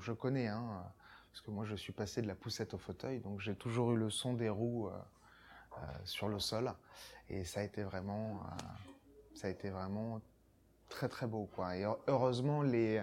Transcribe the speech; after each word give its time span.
je 0.00 0.12
connais, 0.12 0.48
hein, 0.48 0.84
parce 1.30 1.40
que 1.40 1.50
moi 1.50 1.64
je 1.64 1.74
suis 1.74 1.92
passé 1.92 2.22
de 2.22 2.26
la 2.26 2.34
poussette 2.34 2.74
au 2.74 2.78
fauteuil, 2.78 3.20
donc 3.20 3.40
j'ai 3.40 3.54
toujours 3.54 3.92
eu 3.92 3.96
le 3.96 4.10
son 4.10 4.34
des 4.34 4.48
roues 4.48 4.88
sur 6.04 6.28
le 6.28 6.38
sol, 6.38 6.72
et 7.28 7.44
ça 7.44 7.60
a 7.60 7.62
été 7.62 7.82
vraiment, 7.82 8.40
ça 9.34 9.48
a 9.48 9.50
été 9.50 9.68
vraiment 9.68 10.22
très 10.88 11.08
très 11.08 11.26
beau, 11.26 11.50
quoi. 11.54 11.76
Et 11.76 11.84
heureusement 12.06 12.62
les 12.62 13.02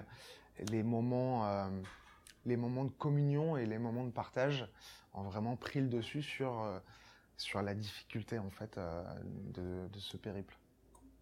les 0.71 0.81
moments 0.81 1.69
les 2.45 2.57
moments 2.57 2.86
de 2.86 2.91
communion 2.91 3.57
et 3.57 3.66
les 3.66 3.78
moments 3.78 4.05
de 4.05 4.12
partage 4.12 4.68
ont 5.14 5.23
vraiment 5.23 5.55
pris 5.55 5.80
le 5.80 5.88
dessus 5.88 6.21
sur, 6.21 6.62
euh, 6.62 6.80
sur 7.38 7.62
la 7.62 7.73
difficulté 7.73 8.39
en 8.39 8.50
fait 8.50 8.78
euh, 8.78 9.04
de, 9.54 10.00
ce 10.00 10.18
périple. 10.18 10.57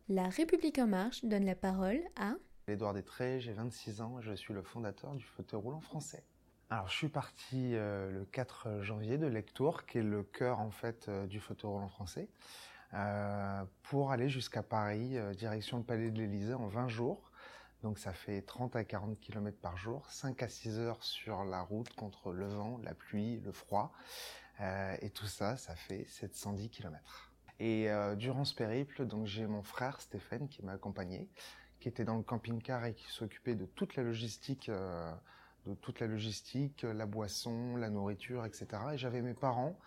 La 0.10 0.30
République 0.30 0.80
en 0.80 0.88
marche 0.88 1.24
donne 1.24 1.46
la 1.46 1.56
parole 1.56 2.02
à 2.16 2.34
Édouard 2.68 2.93
Détré, 2.93 3.39
j'ai 3.39 3.54
26 3.54 4.02
ans 4.02 4.21
je 4.21 4.34
suis 4.34 4.54
le 4.54 4.61
fondateur 4.61 5.16
du 5.16 5.25
fauteuil 5.25 5.60
roulant 5.60 5.82
français. 5.82 6.23
Alors 6.70 6.88
je 6.88 6.96
suis 6.96 7.10
parti 7.10 7.75
euh, 7.75 8.10
le 8.11 8.25
4 8.25 8.82
janvier 8.82 9.18
de 9.18 9.28
Lectour, 9.28 9.86
qui 9.86 9.97
est 9.97 10.04
le 10.04 10.24
cœur 10.24 10.60
en 10.60 10.71
fait 10.71 11.10
du 11.28 11.39
fauteuil 11.39 11.71
roulant 11.71 11.89
français, 11.89 12.29
pour 13.84 14.11
aller 14.11 14.29
jusqu'à 14.29 14.64
Paris, 14.64 15.18
direction 15.37 15.78
le 15.78 15.84
Palais 15.84 16.11
de 16.11 16.18
l'Élysée 16.18 16.54
en 16.54 16.68
20 16.68 16.87
jours. 16.89 17.32
Donc 17.84 17.97
ça 17.97 18.14
fait 18.14 18.42
30 18.42 18.75
à 18.75 18.84
40 18.84 19.20
km 19.20 19.57
par 19.59 19.75
jour, 19.75 20.06
5 20.09 20.43
à 20.43 20.48
6 20.48 20.79
heures 20.79 21.04
sur 21.04 21.43
la 21.43 21.62
route 21.62 21.93
contre 21.96 22.32
le 22.32 22.48
vent, 22.48 22.79
la 22.84 22.93
pluie, 22.93 23.39
le 23.39 23.51
froid. 23.51 23.92
Euh, 24.59 24.96
et 25.01 25.09
tout 25.09 25.25
ça, 25.25 25.57
ça 25.57 25.75
fait 25.75 26.06
710 26.07 26.70
km. 26.70 27.32
Et 27.59 27.89
euh, 27.89 28.15
durant 28.15 28.46
ce 28.46 28.54
périple, 28.54 29.06
donc 29.06 29.25
j'ai 29.25 29.48
mon 29.48 29.64
frère 29.64 30.00
Stéphane 30.00 30.48
qui 30.48 30.64
m'a 30.64 30.73
accompagné, 30.73 31.29
qui 31.82 31.90
était 31.90 32.06
dans 32.06 32.16
le 32.16 32.23
camping-car 32.23 32.86
et 32.86 32.94
qui 32.94 33.12
s'occupait 33.12 33.56
de 33.56 33.66
toute 33.66 33.95
la 33.98 34.03
logistique, 34.03 34.70
euh, 34.70 35.12
de 35.66 35.73
toute 35.73 36.00
la 36.00 36.08
logistique, 36.08 36.84
la 36.84 37.06
boisson, 37.06 37.76
la 37.76 37.90
nourriture, 37.90 38.45
etc. 38.45 38.67
Et 38.94 38.98
j'avais 38.98 39.22
mes 39.22 39.34
parents 39.34 39.78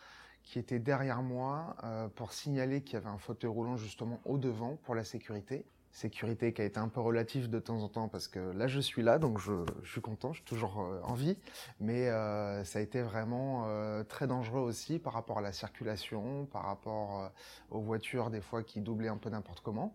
qui 0.43 0.59
étaient 0.59 0.79
derrière 0.79 1.23
moi 1.23 1.77
euh, 1.85 2.09
pour 2.09 2.33
signaler 2.33 2.83
qu'il 2.83 2.95
y 2.95 2.97
avait 2.97 3.09
un 3.09 3.19
fauteuil 3.19 3.51
roulant 3.51 3.77
justement 3.77 4.21
au 4.27 4.37
devant 4.37 4.77
pour 4.83 4.95
la 4.95 5.05
sécurité 5.05 5.65
sécurité 5.95 6.53
qui 6.53 6.61
a 6.61 6.65
été 6.65 6.79
un 6.79 6.89
peu 6.89 7.01
relative 7.01 7.49
de 7.49 7.61
temps 7.61 7.83
en 7.83 7.89
temps 7.89 8.09
parce 8.09 8.27
que 8.27 8.41
là 8.41 8.67
je 8.67 8.81
suis 8.81 9.03
là 9.03 9.19
donc 9.21 9.39
je, 9.39 9.53
suis 9.85 10.01
content, 10.01 10.33
je 10.33 10.39
suis 10.39 10.45
toujours 10.45 10.81
euh, 10.81 11.01
en 11.05 11.15
vie, 11.15 11.39
mais 11.79 12.09
euh, 12.09 12.65
ça 12.65 12.81
a 12.81 12.83
été 12.83 13.01
vraiment 13.01 13.67
euh, 13.69 14.03
très 14.03 14.27
dangereux 14.27 14.61
aussi 14.61 14.99
par 14.99 15.13
rapport 15.13 15.39
à 15.39 15.41
la 15.41 15.53
circulation, 15.53 16.47
par 16.47 16.65
rapport 16.65 17.31
aux 17.71 17.81
voitures 17.81 18.31
des 18.31 18.41
fois 18.41 18.65
qui 18.65 18.81
doublaient 18.81 19.09
un 19.09 19.17
peu 19.17 19.31
n'importe 19.31 19.61
comment. 19.61 19.95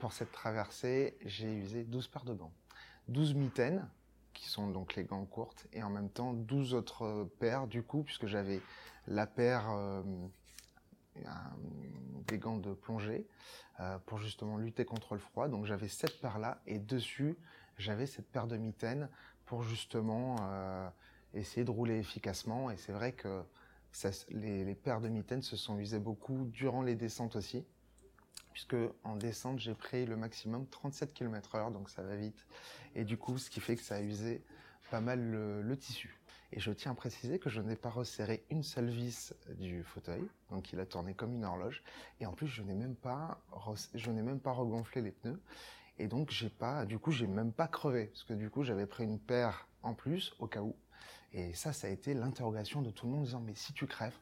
pour 0.00 0.12
cette 0.12 0.32
traversée, 0.32 1.16
j'ai 1.24 1.52
usé 1.52 1.84
12 1.84 2.08
paires 2.08 2.24
de 2.24 2.34
gants, 2.34 2.52
12 3.08 3.34
mitaines 3.34 3.88
qui 4.34 4.48
sont 4.48 4.68
donc 4.68 4.96
les 4.96 5.04
gants 5.04 5.24
courtes 5.24 5.66
et 5.72 5.84
en 5.84 5.90
même 5.90 6.10
temps 6.10 6.32
12 6.32 6.74
autres 6.74 7.28
paires 7.38 7.68
du 7.68 7.82
coup 7.84 8.02
puisque 8.02 8.26
j'avais 8.26 8.60
la 9.06 9.26
paire 9.26 9.70
des 12.26 12.38
gants 12.38 12.58
de 12.58 12.72
plongée 12.72 13.26
euh, 13.80 13.98
pour 14.06 14.18
justement 14.18 14.56
lutter 14.56 14.84
contre 14.84 15.14
le 15.14 15.20
froid. 15.20 15.48
Donc 15.48 15.66
j'avais 15.66 15.88
cette 15.88 16.20
paire-là 16.20 16.60
et 16.66 16.78
dessus 16.78 17.36
j'avais 17.78 18.06
cette 18.06 18.28
paire 18.28 18.46
de 18.46 18.56
mitaines 18.56 19.08
pour 19.46 19.62
justement 19.62 20.36
euh, 20.42 20.88
essayer 21.34 21.64
de 21.64 21.70
rouler 21.70 21.98
efficacement. 21.98 22.70
Et 22.70 22.76
c'est 22.76 22.92
vrai 22.92 23.12
que 23.12 23.42
les, 24.28 24.64
les, 24.64 24.74
paires 24.74 25.00
de 25.00 25.08
mitaines 25.08 25.42
se 25.42 25.56
sont 25.56 25.78
usées 25.78 25.98
beaucoup 25.98 26.44
durant 26.44 26.82
les 26.82 26.94
descentes 26.94 27.36
aussi, 27.36 27.64
puisque 28.52 28.76
en 29.02 29.16
descente 29.16 29.58
j'ai 29.58 29.74
pris 29.74 30.06
le 30.06 30.16
maximum 30.16 30.66
37 30.68 31.12
km/h, 31.12 31.72
donc 31.72 31.90
ça 31.90 32.02
va 32.02 32.16
vite. 32.16 32.46
Et 32.94 33.04
du 33.04 33.16
coup, 33.16 33.38
ce 33.38 33.50
qui 33.50 33.60
fait 33.60 33.76
que 33.76 33.82
ça 33.82 33.96
a 33.96 34.00
usé 34.00 34.44
pas 34.90 35.00
mal 35.00 35.20
le 35.20 35.76
tissu. 35.76 36.19
Et 36.52 36.58
je 36.58 36.72
tiens 36.72 36.92
à 36.92 36.94
préciser 36.94 37.38
que 37.38 37.48
je 37.48 37.60
n'ai 37.60 37.76
pas 37.76 37.90
resserré 37.90 38.44
une 38.50 38.62
seule 38.62 38.88
vis 38.88 39.32
du 39.58 39.84
fauteuil, 39.84 40.22
donc 40.50 40.72
il 40.72 40.80
a 40.80 40.86
tourné 40.86 41.14
comme 41.14 41.32
une 41.32 41.44
horloge. 41.44 41.82
Et 42.18 42.26
en 42.26 42.32
plus, 42.32 42.48
je 42.48 42.62
n'ai 42.62 42.74
même 42.74 42.96
pas, 42.96 43.40
je 43.94 44.10
n'ai 44.10 44.22
même 44.22 44.40
pas 44.40 44.52
regonflé 44.52 45.00
les 45.00 45.12
pneus. 45.12 45.40
Et 45.98 46.08
donc, 46.08 46.30
j'ai 46.30 46.48
pas, 46.48 46.86
du 46.86 46.98
coup, 46.98 47.12
j'ai 47.12 47.26
même 47.26 47.52
pas 47.52 47.68
crevé, 47.68 48.06
parce 48.06 48.24
que 48.24 48.32
du 48.32 48.50
coup, 48.50 48.64
j'avais 48.64 48.86
pris 48.86 49.04
une 49.04 49.18
paire 49.18 49.68
en 49.82 49.94
plus 49.94 50.34
au 50.38 50.46
cas 50.46 50.62
où. 50.62 50.74
Et 51.32 51.54
ça, 51.54 51.72
ça 51.72 51.86
a 51.86 51.90
été 51.90 52.14
l'interrogation 52.14 52.82
de 52.82 52.90
tout 52.90 53.06
le 53.06 53.12
monde, 53.12 53.24
disant 53.24 53.40
mais 53.40 53.54
si 53.54 53.72
tu 53.72 53.86
crèves, 53.86 54.16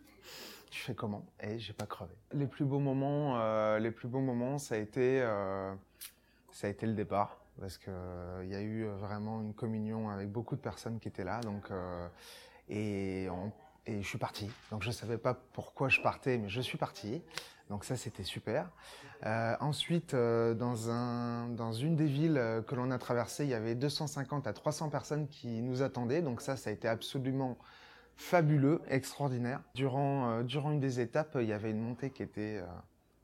tu 0.70 0.80
fais 0.82 0.94
comment? 0.94 1.24
Et 1.40 1.58
j'ai 1.58 1.72
pas 1.72 1.86
crevé. 1.86 2.14
Les 2.32 2.46
plus 2.46 2.66
beaux 2.66 2.80
moments, 2.80 3.40
euh, 3.40 3.78
les 3.78 3.90
plus 3.90 4.08
beaux 4.08 4.20
moments, 4.20 4.58
ça 4.58 4.74
a 4.74 4.78
été, 4.78 5.22
euh, 5.22 5.74
ça 6.50 6.66
a 6.66 6.70
été 6.70 6.86
le 6.86 6.92
départ 6.92 7.40
parce 7.60 7.78
que 7.78 7.90
euh, 7.90 8.42
il 8.44 8.50
y 8.50 8.54
a 8.54 8.60
eu 8.60 8.84
euh, 8.84 8.94
vraiment 8.96 9.40
une 9.40 9.54
communion 9.54 10.08
avec 10.08 10.30
beaucoup 10.30 10.56
de 10.56 10.60
personnes 10.60 10.98
qui 10.98 11.08
étaient 11.08 11.24
là, 11.24 11.40
donc 11.40 11.70
euh, 11.70 12.08
et, 12.68 13.28
je 13.86 14.06
suis 14.06 14.18
parti. 14.18 14.50
Donc 14.70 14.82
je 14.82 14.90
savais 14.90 15.16
pas 15.16 15.34
pourquoi 15.54 15.88
je 15.88 16.00
partais, 16.02 16.36
mais 16.36 16.50
je 16.50 16.60
suis 16.60 16.76
parti. 16.76 17.22
Donc 17.70 17.84
ça 17.84 17.96
c'était 17.96 18.22
super. 18.22 18.70
Ensuite, 19.24 20.14
dans 20.14 21.72
une 21.72 21.96
des 21.96 22.06
villes 22.06 22.62
que 22.66 22.74
l'on 22.74 22.90
a 22.90 22.98
traversées, 22.98 23.44
il 23.44 23.50
y 23.50 23.54
avait 23.54 23.74
250 23.74 24.46
à 24.46 24.52
300 24.52 24.90
personnes 24.90 25.26
qui 25.26 25.62
nous 25.62 25.80
attendaient. 25.80 26.20
Donc 26.20 26.42
ça, 26.42 26.56
ça 26.56 26.68
a 26.68 26.72
été 26.74 26.86
absolument 26.86 27.56
fabuleux, 28.16 28.82
extraordinaire. 28.88 29.62
Durant 29.74 30.42
durant 30.42 30.72
une 30.72 30.80
des 30.80 31.00
étapes, 31.00 31.38
il 31.40 31.46
y 31.46 31.54
avait 31.54 31.70
une 31.70 31.80
montée 31.80 32.10
qui 32.10 32.22
était 32.22 32.62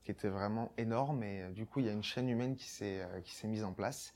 qui 0.05 0.11
était 0.11 0.29
vraiment 0.29 0.71
énorme 0.77 1.23
et 1.23 1.41
euh, 1.41 1.49
du 1.51 1.65
coup 1.65 1.79
il 1.79 1.87
y 1.87 1.89
a 1.89 1.91
une 1.91 2.03
chaîne 2.03 2.29
humaine 2.29 2.55
qui 2.55 2.69
s'est 2.69 3.01
euh, 3.01 3.21
qui 3.21 3.33
s'est 3.33 3.47
mise 3.47 3.63
en 3.63 3.73
place. 3.73 4.13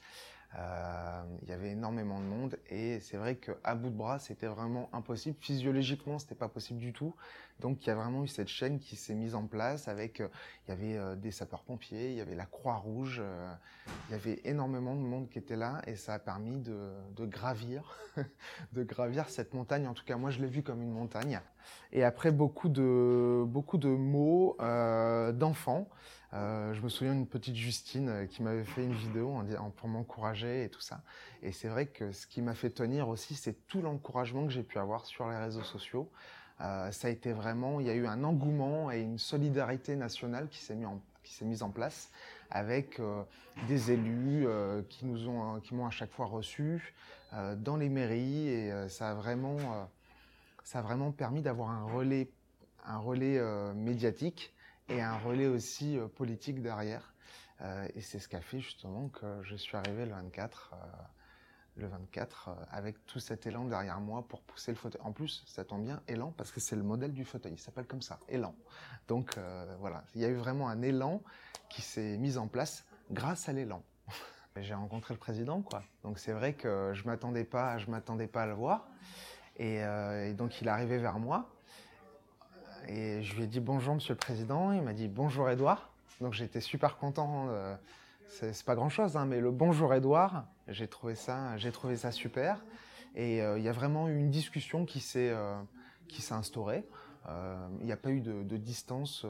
Euh, 0.58 1.22
il 1.44 1.50
y 1.50 1.52
avait 1.52 1.70
énormément 1.70 2.20
de 2.20 2.26
monde 2.26 2.58
et 2.72 3.00
c'est 3.02 3.18
vrai 3.18 3.36
qu'à 3.36 3.76
bout 3.76 3.90
de 3.90 3.96
bras 3.96 4.18
c'était 4.18 4.48
vraiment 4.48 4.90
impossible. 4.94 5.38
Physiologiquement 5.40 6.18
c'était 6.18 6.36
pas 6.36 6.48
possible 6.48 6.80
du 6.80 6.92
tout. 6.92 7.14
Donc 7.60 7.86
il 7.86 7.88
y 7.88 7.92
a 7.92 7.96
vraiment 7.96 8.24
eu 8.24 8.28
cette 8.28 8.48
chaîne 8.48 8.80
qui 8.80 8.96
s'est 8.96 9.14
mise 9.14 9.36
en 9.36 9.46
place 9.46 9.88
avec 9.88 10.20
il 10.20 10.70
y 10.70 10.72
avait 10.72 11.16
des 11.18 11.32
sapeurs-pompiers, 11.32 12.12
il 12.12 12.18
y 12.18 12.22
avait 12.22 12.36
la 12.36 12.46
Croix-Rouge, 12.46 13.22
il 14.08 14.12
y 14.12 14.16
avait 14.16 14.40
énormément 14.46 14.96
de 14.96 15.02
monde 15.02 15.30
qui 15.30 15.38
était 15.38 15.58
là 15.58 15.82
et 15.86 15.96
ça 15.96 16.14
a 16.14 16.20
permis 16.20 16.58
de, 16.58 17.26
gravir, 17.26 17.98
de 18.74 18.84
gravir 18.84 19.30
cette 19.30 19.54
montagne. 19.54 19.88
En 19.88 19.94
tout 19.94 20.06
cas 20.06 20.16
moi 20.16 20.32
je 20.32 20.40
l'ai 20.40 20.48
vu 20.48 20.64
comme 20.64 20.82
une 20.82 20.94
montagne. 20.94 21.42
Et 21.92 22.04
après 22.04 22.32
beaucoup 22.32 22.70
de 22.70 23.44
beaucoup 23.46 23.78
de 23.78 23.90
mots 23.90 24.56
euh, 24.62 25.32
d'enfants. 25.32 25.88
Euh, 26.34 26.74
je 26.76 26.82
me 26.82 26.90
souviens 26.90 27.14
d'une 27.14 27.26
petite 27.26 27.56
Justine 27.56 28.10
euh, 28.10 28.26
qui 28.28 28.44
m'avait 28.44 28.64
fait 28.64 28.84
une 28.84 28.94
vidéo 28.94 29.42
pour 29.78 29.90
m'encourager 29.90 30.39
et 30.48 30.70
tout 30.70 30.82
ça. 30.82 31.02
Et 31.42 31.52
c'est 31.52 31.68
vrai 31.68 31.86
que 31.86 32.12
ce 32.12 32.28
qui 32.28 32.42
m'a 32.42 32.54
fait 32.54 32.70
tenir 32.70 33.08
aussi, 33.10 33.36
c'est 33.36 33.68
tout 33.68 33.82
l'encouragement 33.82 34.46
que 34.46 34.52
j'ai 34.52 34.64
pu 34.64 34.78
avoir 34.78 35.06
sur 35.06 35.30
les 35.30 35.38
réseaux 35.38 35.64
sociaux. 35.64 36.10
Euh, 36.62 36.92
ça 36.92 37.08
a 37.08 37.12
été 37.12 37.32
vraiment, 37.32 37.80
il 37.80 37.88
y 37.88 37.90
a 37.90 37.94
eu 37.94 38.06
un 38.06 38.24
engouement 38.24 38.92
et 38.92 39.00
une 39.00 39.18
solidarité 39.18 39.96
nationale 39.96 40.50
qui 40.50 40.62
s'est 40.62 41.46
mise 41.46 41.64
en 41.64 41.70
place 41.70 42.10
avec 42.52 43.00
euh, 43.00 43.24
des 43.68 43.92
élus 43.92 44.46
euh, 44.48 44.82
qui 44.90 45.06
nous 45.06 45.30
ont 45.30 45.60
qui 45.60 45.76
m'ont 45.76 45.86
à 45.86 45.92
chaque 45.92 46.12
fois 46.12 46.26
reçu 46.26 46.94
dans 47.58 47.78
les 47.78 47.90
mairies 47.90 48.48
et 48.48 48.90
ça 48.90 49.12
a 49.12 49.14
vraiment 49.14 49.58
ça 50.64 50.80
a 50.80 50.82
vraiment 50.82 51.12
permis 51.12 51.44
d'avoir 51.44 51.70
un 51.70 51.84
relais 51.84 52.28
un 52.88 52.98
relais 52.98 53.40
médiatique 53.76 54.52
et 54.90 55.00
un 55.00 55.16
relais 55.20 55.46
aussi 55.46 56.00
politique 56.16 56.60
derrière. 56.64 57.14
Euh, 57.62 57.88
et 57.96 58.02
c'est 58.02 58.20
ce 58.20 58.28
qui 58.28 58.36
a 58.36 58.42
fait 58.42 58.60
justement 58.60 59.10
que 59.10 59.42
je 59.44 59.56
suis 59.56 59.76
arrivé 59.76 60.06
le 60.06 60.12
24, 60.12 60.72
euh, 60.74 60.78
le 61.78 61.88
24 61.88 62.52
avec 62.72 63.06
tout 63.06 63.20
cet 63.20 63.48
élan 63.48 63.66
derrière 63.66 64.00
moi 64.00 64.26
pour 64.28 64.42
pousser 64.42 64.72
le 64.72 64.78
fauteuil. 64.78 65.02
En 65.04 65.12
plus, 65.12 65.44
ça 65.46 65.64
tombe 65.66 65.84
bien, 65.84 66.02
élan, 66.08 66.34
parce 66.38 66.52
que 66.52 66.60
c'est 66.60 66.76
le 66.76 66.84
modèle 66.84 67.14
du 67.14 67.26
fauteuil. 67.26 67.54
Il 67.54 67.60
s'appelle 67.60 67.86
comme 67.86 68.02
ça, 68.02 68.20
élan. 68.30 68.56
Donc 69.08 69.38
voilà, 69.80 70.04
il 70.16 70.22
y 70.22 70.26
a 70.26 70.30
eu 70.30 70.36
vraiment 70.36 70.70
un 70.70 70.82
élan 70.82 71.22
qui 71.70 71.82
s'est 71.82 72.18
mis 72.18 72.38
en 72.38 72.48
place 72.48 72.86
grâce 73.12 73.50
à 73.50 73.54
l'élan. 73.54 73.84
J'ai 74.58 74.74
rencontré 74.74 75.14
le 75.14 75.20
président, 75.20 75.62
quoi. 75.62 75.84
Donc 76.04 76.20
c'est 76.20 76.34
vrai 76.34 76.54
que 76.54 76.92
je 76.94 77.06
m'attendais 77.06 77.46
pas, 77.46 77.78
je 77.78 77.90
m'attendais 77.90 78.28
pas 78.28 78.44
à 78.44 78.48
le 78.48 78.54
voir. 78.54 78.88
Et, 79.58 79.78
et 79.78 80.34
donc 80.34 80.62
il 80.62 80.68
est 80.68 80.72
arrivé 80.72 80.98
vers 80.98 81.20
moi. 81.20 81.50
Et 82.88 83.22
je 83.22 83.36
lui 83.36 83.44
ai 83.44 83.48
dit 83.48 83.60
bonjour 83.60 83.96
Monsieur 83.96 84.14
le 84.14 84.20
Président. 84.20 84.72
Il 84.72 84.82
m'a 84.82 84.94
dit 84.94 85.08
bonjour 85.08 85.50
Edouard. 85.50 85.90
Donc 86.22 86.34
j'étais 86.34 86.62
super 86.62 86.98
content. 86.98 87.48
Euh, 87.50 87.76
c'est 88.28 88.64
pas 88.64 88.76
grand 88.76 88.90
chose, 88.90 89.18
hein, 89.18 89.26
mais 89.26 89.40
le 89.40 89.52
bonjour 89.52 89.94
Edouard, 89.94 90.46
j'ai 90.68 90.88
trouvé 90.88 91.16
ça, 91.16 91.56
trouvé 91.74 91.96
ça 91.96 92.12
super. 92.12 92.64
Et 93.16 93.42
euh, 93.42 93.58
il 93.58 93.64
y 93.64 93.70
a 93.70 93.72
vraiment 93.72 94.08
eu 94.08 94.18
une 94.18 94.30
discussion 94.30 94.86
qui 94.86 95.00
s'est 95.00 95.32
euh, 95.32 95.56
instaurée. 96.32 96.86
Il 97.80 97.86
n'y 97.86 97.92
a 97.92 97.98
pas 97.98 98.10
eu 98.10 98.22
de, 98.22 98.58
distance, 98.58 99.24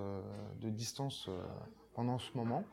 de 0.62 0.70
distance 0.70 1.30
pendant 1.94 2.18
ce 2.18 2.30
moment. 2.34 2.64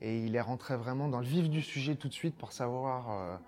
Et 0.00 0.24
il 0.24 0.36
est 0.36 0.40
rentré 0.40 0.76
vraiment 0.76 1.08
dans 1.08 1.18
le 1.18 1.26
vif 1.26 1.50
du 1.50 1.62
sujet 1.62 1.96
tout 1.96 2.06
de 2.06 2.12
suite 2.12 2.36
pour 2.36 2.52
savoir 2.52 3.40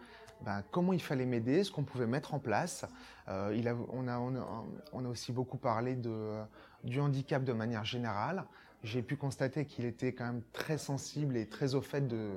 ben, 0.42 0.62
comment 0.70 0.92
il 0.92 1.02
fallait 1.02 1.26
m'aider, 1.26 1.64
ce 1.64 1.70
qu'on 1.70 1.84
pouvait 1.84 2.06
mettre 2.06 2.34
en 2.34 2.38
place. 2.38 2.86
Euh, 3.28 3.54
on, 3.92 4.08
a, 4.08 4.18
on, 4.18 4.36
a, 4.36 4.64
on, 4.92 5.04
a, 5.04 5.08
aussi 5.08 5.32
beaucoup 5.32 5.58
parlé 5.58 5.94
de, 5.96 6.40
du 6.82 7.00
handicap 7.00 7.44
de 7.44 7.52
manière 7.52 7.84
générale. 7.84 8.44
J'ai 8.82 9.02
pu 9.02 9.16
constater 9.16 9.66
qu'il 9.66 9.84
était 9.84 10.12
quand 10.12 10.24
même 10.24 10.42
très 10.52 10.78
sensible 10.78 11.36
et 11.36 11.46
très 11.46 11.74
au 11.74 11.82
fait 11.82 12.06
de, 12.06 12.30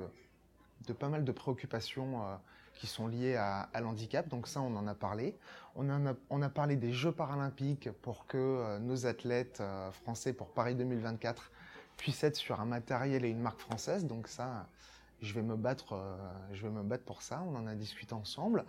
pas 0.98 1.08
mal 1.08 1.24
de 1.24 1.32
préoccupations 1.32 2.22
euh, 2.22 2.36
qui 2.74 2.86
sont 2.86 3.06
liés 3.06 3.36
à, 3.36 3.68
l'handicap. 3.80 4.28
Donc 4.28 4.46
ça, 4.46 4.60
on 4.60 4.76
en 4.76 4.86
a 4.86 4.94
parlé. 4.94 5.36
On, 5.76 5.88
a, 5.88 6.48
parlé 6.50 6.76
des 6.76 6.92
Jeux 6.92 7.12
paralympiques 7.12 7.90
pour 8.02 8.26
que 8.26 8.78
nos 8.78 9.06
athlètes 9.06 9.62
français 9.92 10.32
pour 10.32 10.48
Paris 10.52 10.74
2024 10.74 11.50
puissent 11.96 12.22
être 12.24 12.36
sur 12.36 12.60
un 12.60 12.64
matériel 12.64 13.24
et 13.24 13.30
une 13.30 13.40
marque 13.40 13.60
française. 13.60 14.04
Donc 14.04 14.28
ça, 14.28 14.68
je 15.20 15.32
vais 15.34 15.42
me 15.42 15.56
battre, 15.56 15.98
je 16.52 16.62
vais 16.62 16.70
me 16.70 16.82
battre 16.82 17.04
pour 17.04 17.22
ça. 17.22 17.42
On 17.48 17.56
en 17.56 17.66
a 17.66 17.74
discuté 17.74 18.12
ensemble. 18.12 18.64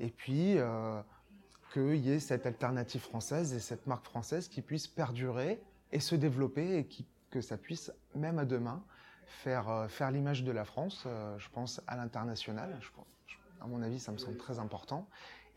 Et 0.00 0.08
puis 0.08 0.56
qu'il 1.72 1.96
y 1.96 2.10
ait 2.10 2.20
cette 2.20 2.46
alternative 2.46 3.02
française 3.02 3.52
et 3.52 3.60
cette 3.60 3.86
marque 3.86 4.04
française 4.04 4.48
qui 4.48 4.62
puisse 4.62 4.86
perdurer 4.86 5.60
et 5.92 6.00
se 6.00 6.14
développer 6.14 6.78
et 6.78 6.86
que 7.36 7.42
ça 7.42 7.58
puisse, 7.58 7.92
même 8.14 8.38
à 8.38 8.46
demain, 8.46 8.82
faire, 9.26 9.68
euh, 9.68 9.88
faire 9.88 10.10
l'image 10.10 10.42
de 10.42 10.52
la 10.52 10.64
France, 10.64 11.04
euh, 11.06 11.38
je 11.38 11.50
pense, 11.50 11.82
à 11.86 11.94
l'international. 11.94 12.80
À 13.60 13.66
mon 13.66 13.82
avis, 13.82 13.98
ça 13.98 14.10
me 14.10 14.16
semble 14.16 14.38
très 14.38 14.58
important. 14.58 15.06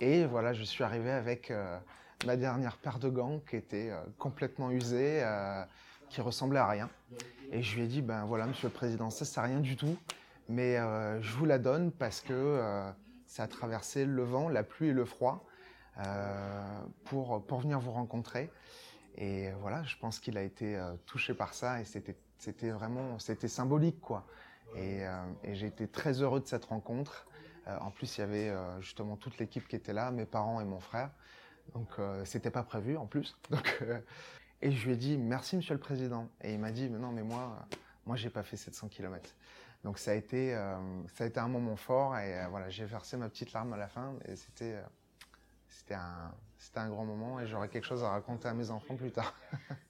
Et 0.01 0.25
voilà, 0.25 0.51
je 0.51 0.63
suis 0.63 0.83
arrivé 0.83 1.09
avec 1.09 1.51
euh, 1.51 1.79
ma 2.25 2.35
dernière 2.35 2.75
paire 2.75 2.99
de 2.99 3.07
gants 3.07 3.39
qui 3.49 3.55
était 3.55 3.93
complètement 4.17 4.71
usée, 4.71 5.25
qui 6.09 6.19
ressemblait 6.19 6.59
à 6.59 6.67
rien. 6.67 6.89
Et 7.51 7.61
je 7.61 7.77
lui 7.77 7.83
ai 7.83 7.87
dit, 7.87 8.01
ben 8.01 8.25
voilà, 8.25 8.45
monsieur 8.45 8.67
le 8.67 8.73
président, 8.73 9.09
ça, 9.09 9.23
c'est 9.23 9.39
rien 9.39 9.61
du 9.61 9.77
tout, 9.77 9.97
mais 10.49 10.77
je 11.21 11.33
vous 11.33 11.45
la 11.45 11.59
donne 11.59 11.91
parce 11.91 12.21
que 12.21 12.91
ça 13.25 13.43
a 13.43 13.47
traversé 13.47 14.05
le 14.05 14.23
vent, 14.23 14.49
la 14.49 14.63
pluie 14.63 14.89
et 14.89 14.93
le 14.93 15.05
froid. 15.05 15.45
Pour, 17.05 17.45
pour 17.45 17.59
venir 17.59 17.79
vous 17.79 17.91
rencontrer. 17.91 18.49
Et 19.19 19.51
voilà, 19.59 19.83
je 19.83 19.97
pense 19.97 20.17
qu'il 20.17 20.37
a 20.37 20.41
été 20.41 20.77
euh, 20.77 20.95
touché 21.05 21.33
par 21.33 21.53
ça 21.53 21.81
et 21.81 21.83
c'était, 21.83 22.69
vraiment, 22.69 23.19
c'était 23.19 23.49
symbolique 23.49 23.99
quoi. 23.99 24.25
Et, 24.75 25.05
euh, 25.05 25.21
et, 25.43 25.55
j'ai 25.55 25.67
été 25.67 25.87
très 25.89 26.21
heureux 26.21 26.39
de 26.39 26.47
cette 26.47 26.65
rencontre. 26.65 27.27
en 27.67 27.91
plus, 27.91 28.17
il 28.17 28.21
y 28.21 28.23
avait 28.23 28.53
justement 28.79 29.17
toute 29.17 29.37
l'équipe 29.37 29.67
qui 29.67 29.75
était 29.75 29.93
là, 29.93 30.09
mes 30.11 30.25
parents 30.25 30.61
et 30.61 30.63
mon 30.63 30.79
frère. 30.79 31.11
Donc, 31.73 31.89
c'était 32.23 32.49
pas 32.49 32.63
prévu 32.63 32.97
en 32.97 33.05
plus. 33.05 33.37
Et 34.61 34.71
je 34.71 34.85
lui 34.85 34.93
ai 34.93 34.97
dit 34.97 35.17
merci 35.17 35.55
Monsieur 35.55 35.73
le 35.73 35.79
Président. 35.79 36.29
Et 36.41 36.53
il 36.53 36.59
m'a 36.59 36.71
dit 36.71 36.89
non 36.89 37.11
mais 37.11 37.23
moi, 37.23 37.67
moi 38.05 38.15
j'ai 38.15 38.29
pas 38.29 38.43
fait 38.43 38.57
700 38.57 38.89
km. 38.89 39.35
Donc 39.83 39.97
ça 39.97 40.11
a 40.11 40.13
été, 40.15 40.53
ça 41.13 41.23
a 41.23 41.27
été 41.27 41.39
un 41.39 41.47
moment 41.47 41.75
fort 41.75 42.17
et 42.17 42.45
voilà, 42.49 42.69
j'ai 42.69 42.85
versé 42.85 43.17
ma 43.17 43.29
petite 43.29 43.53
larme 43.53 43.73
à 43.73 43.77
la 43.77 43.87
fin 43.87 44.13
et 44.25 44.35
c'était, 44.35 44.77
c'était 45.69 45.95
un, 45.95 46.33
un 46.79 46.89
grand 46.89 47.05
moment 47.05 47.39
et 47.39 47.47
j'aurai 47.47 47.69
quelque 47.69 47.85
chose 47.85 48.03
à 48.03 48.09
raconter 48.09 48.47
à 48.47 48.53
mes 48.53 48.69
enfants 48.71 48.95
plus 48.95 49.11
tard. 49.11 49.33